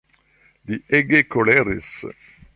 [0.71, 1.95] Li ege koleris.